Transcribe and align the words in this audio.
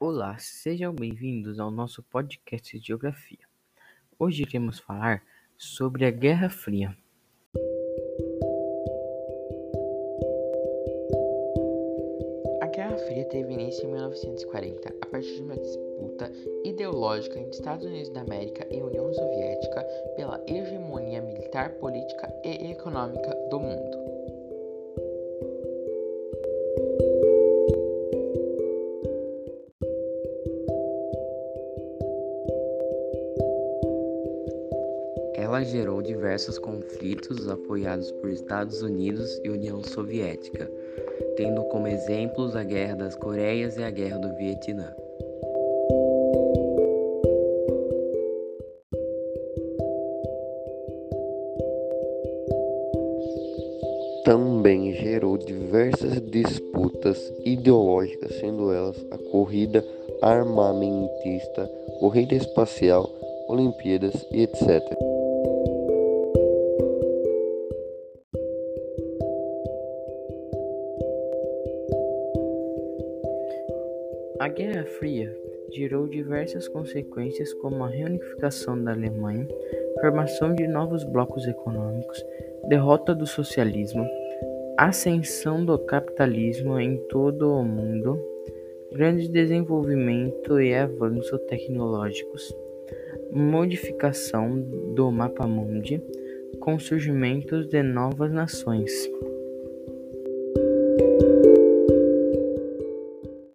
Olá, 0.00 0.38
sejam 0.38 0.94
bem-vindos 0.94 1.58
ao 1.58 1.72
nosso 1.72 2.04
podcast 2.04 2.78
de 2.78 2.86
Geografia. 2.86 3.40
Hoje 4.16 4.42
iremos 4.42 4.78
falar 4.78 5.24
sobre 5.56 6.04
a 6.04 6.10
Guerra 6.12 6.48
Fria. 6.48 6.96
A 12.62 12.66
Guerra 12.66 12.96
Fria 12.96 13.24
teve 13.24 13.52
início 13.52 13.88
em 13.88 13.92
1940 13.92 14.88
a 15.02 15.06
partir 15.06 15.34
de 15.34 15.42
uma 15.42 15.56
disputa 15.56 16.32
ideológica 16.64 17.36
entre 17.36 17.58
Estados 17.58 17.84
Unidos 17.84 18.10
da 18.10 18.20
América 18.20 18.68
e 18.70 18.80
União 18.80 19.12
Soviética 19.12 19.82
pela 20.14 20.40
hegemonia 20.46 21.20
militar, 21.22 21.72
política 21.80 22.32
e 22.44 22.70
econômica 22.70 23.34
do 23.50 23.58
mundo. 23.58 24.07
Ela 35.40 35.62
gerou 35.62 36.02
diversos 36.02 36.58
conflitos 36.58 37.48
apoiados 37.48 38.10
por 38.10 38.28
Estados 38.28 38.82
Unidos 38.82 39.40
e 39.44 39.48
União 39.48 39.80
Soviética, 39.84 40.68
tendo 41.36 41.62
como 41.66 41.86
exemplos 41.86 42.56
a 42.56 42.64
Guerra 42.64 42.96
das 42.96 43.14
Coreias 43.14 43.76
e 43.76 43.84
a 43.84 43.88
Guerra 43.88 44.18
do 44.18 44.34
Vietnã. 44.34 44.92
Também 54.24 54.92
gerou 54.94 55.38
diversas 55.38 56.20
disputas 56.20 57.32
ideológicas, 57.44 58.34
sendo 58.40 58.72
elas 58.72 58.96
a 59.12 59.18
corrida 59.30 59.84
armamentista, 60.20 61.70
corrida 62.00 62.34
espacial, 62.34 63.08
Olimpíadas 63.48 64.26
e 64.32 64.42
etc. 64.42 65.07
A 74.40 74.46
Guerra 74.46 74.84
Fria 74.84 75.36
gerou 75.72 76.06
diversas 76.06 76.68
consequências, 76.68 77.52
como 77.54 77.82
a 77.82 77.88
reunificação 77.88 78.80
da 78.80 78.92
Alemanha, 78.92 79.48
formação 80.00 80.54
de 80.54 80.68
novos 80.68 81.02
blocos 81.02 81.44
econômicos, 81.48 82.24
derrota 82.68 83.16
do 83.16 83.26
socialismo, 83.26 84.06
ascensão 84.76 85.64
do 85.64 85.76
capitalismo 85.76 86.78
em 86.78 86.96
todo 87.08 87.52
o 87.52 87.64
mundo, 87.64 88.16
grande 88.92 89.28
desenvolvimento 89.28 90.60
e 90.60 90.72
avanço 90.72 91.36
tecnológicos, 91.40 92.54
modificação 93.32 94.56
do 94.94 95.10
mapa 95.10 95.48
mundi, 95.48 96.00
com 96.60 96.78
surgimento 96.78 97.64
de 97.64 97.82
novas 97.82 98.30
nações. 98.30 98.92